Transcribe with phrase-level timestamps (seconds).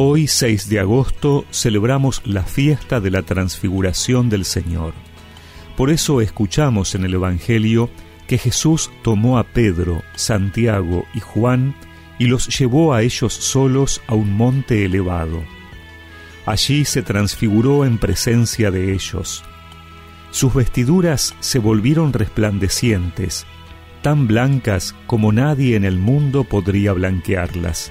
[0.00, 4.94] Hoy, 6 de agosto, celebramos la fiesta de la transfiguración del Señor.
[5.76, 7.90] Por eso escuchamos en el Evangelio
[8.28, 11.74] que Jesús tomó a Pedro, Santiago y Juan
[12.16, 15.42] y los llevó a ellos solos a un monte elevado.
[16.46, 19.42] Allí se transfiguró en presencia de ellos.
[20.30, 23.46] Sus vestiduras se volvieron resplandecientes,
[24.02, 27.90] tan blancas como nadie en el mundo podría blanquearlas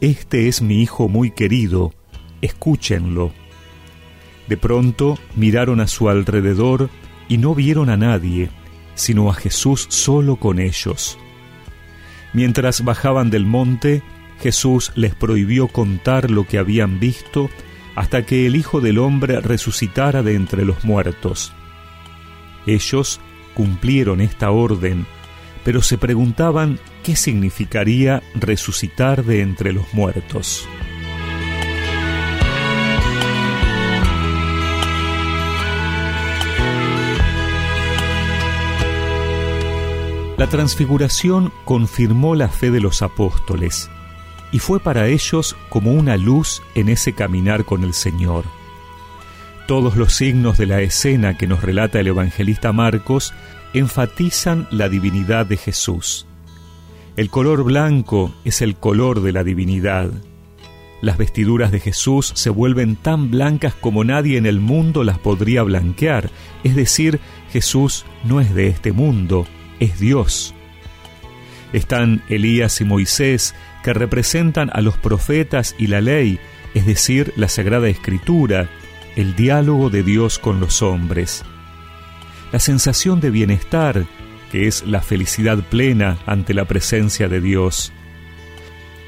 [0.00, 1.94] Este es mi hijo muy querido,
[2.42, 3.32] escúchenlo.
[4.46, 6.90] De pronto miraron a su alrededor
[7.28, 8.50] y no vieron a nadie,
[8.94, 11.18] sino a Jesús solo con ellos.
[12.34, 14.02] Mientras bajaban del monte,
[14.40, 17.48] Jesús les prohibió contar lo que habían visto
[17.94, 21.54] hasta que el Hijo del Hombre resucitara de entre los muertos.
[22.66, 23.18] Ellos
[23.54, 25.06] cumplieron esta orden
[25.66, 30.68] pero se preguntaban qué significaría resucitar de entre los muertos.
[40.36, 43.90] La transfiguración confirmó la fe de los apóstoles
[44.52, 48.44] y fue para ellos como una luz en ese caminar con el Señor.
[49.66, 53.34] Todos los signos de la escena que nos relata el evangelista Marcos
[53.74, 56.24] enfatizan la divinidad de Jesús.
[57.16, 60.10] El color blanco es el color de la divinidad.
[61.00, 65.64] Las vestiduras de Jesús se vuelven tan blancas como nadie en el mundo las podría
[65.64, 66.30] blanquear,
[66.62, 67.18] es decir,
[67.50, 69.48] Jesús no es de este mundo,
[69.80, 70.54] es Dios.
[71.72, 76.38] Están Elías y Moisés, que representan a los profetas y la ley,
[76.74, 78.68] es decir, la Sagrada Escritura,
[79.16, 81.44] el diálogo de Dios con los hombres
[82.52, 84.06] la sensación de bienestar,
[84.50, 87.92] que es la felicidad plena ante la presencia de Dios.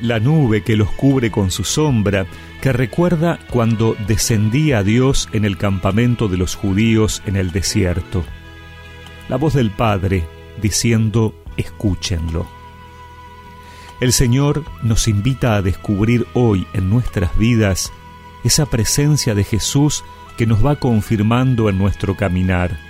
[0.00, 2.26] La nube que los cubre con su sombra,
[2.60, 8.24] que recuerda cuando descendía Dios en el campamento de los judíos en el desierto.
[9.28, 10.24] La voz del Padre
[10.60, 12.46] diciendo, escúchenlo.
[14.00, 17.92] El Señor nos invita a descubrir hoy en nuestras vidas
[18.44, 20.04] esa presencia de Jesús
[20.36, 22.88] que nos va confirmando en nuestro caminar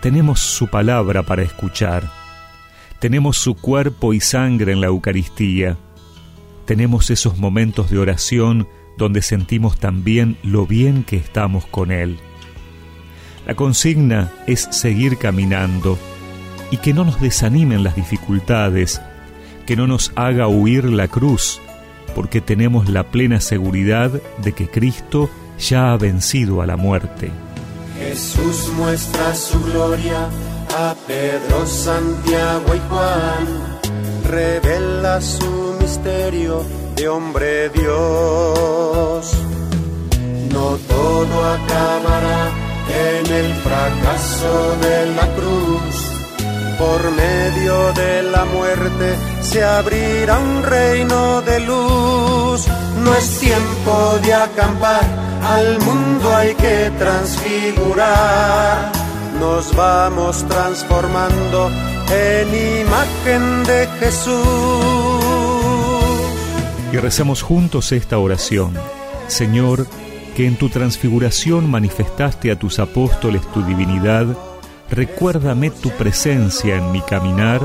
[0.00, 2.10] tenemos su palabra para escuchar.
[2.98, 5.76] Tenemos su cuerpo y sangre en la Eucaristía.
[6.64, 12.18] Tenemos esos momentos de oración donde sentimos también lo bien que estamos con Él.
[13.46, 15.98] La consigna es seguir caminando
[16.70, 19.02] y que no nos desanimen las dificultades,
[19.66, 21.60] que no nos haga huir la cruz,
[22.14, 27.30] porque tenemos la plena seguridad de que Cristo ya ha vencido a la muerte.
[27.98, 30.28] Jesús muestra su gloria
[30.76, 33.80] a Pedro, Santiago y Juan,
[34.28, 36.64] revela su misterio
[36.96, 39.32] de hombre Dios.
[40.52, 42.50] No todo acabará
[42.88, 45.79] en el fracaso de la cruz.
[46.80, 52.66] Por medio de la muerte se abrirá un reino de luz.
[53.04, 55.04] No es tiempo de acampar
[55.42, 58.92] al mundo hay que transfigurar.
[59.38, 61.70] Nos vamos transformando
[62.10, 62.48] en
[62.82, 64.34] imagen de Jesús.
[66.92, 68.72] Y rezamos juntos esta oración.
[69.28, 69.86] Señor,
[70.34, 74.26] que en tu transfiguración manifestaste a tus apóstoles tu divinidad,
[74.90, 77.62] recuérdame tu presencia en mi caminar.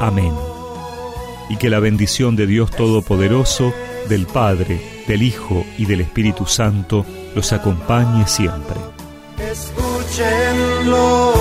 [0.00, 0.34] Amén.
[1.48, 3.72] Y que la bendición de Dios Todopoderoso,
[4.08, 7.04] del Padre, del Hijo y del Espíritu Santo
[7.34, 8.76] los acompañe siempre.
[9.38, 11.32] Escúchenlo,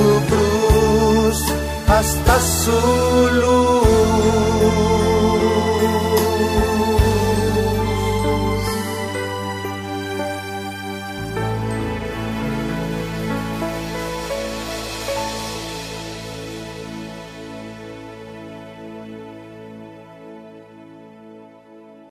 [0.00, 1.44] su cruz
[1.88, 3.49] hasta su luz.